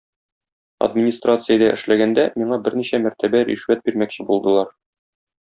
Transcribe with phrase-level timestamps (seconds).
[0.85, 4.75] Администрациядә эшләгәндә миңа берничә мәртәбә ришвәт бирмәкче булдылар.